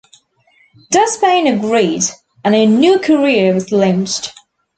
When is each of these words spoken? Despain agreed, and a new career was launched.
Despain 0.91 1.45
agreed, 1.53 2.01
and 2.43 2.55
a 2.55 2.65
new 2.65 2.97
career 2.97 3.53
was 3.53 3.71
launched. 3.71 4.33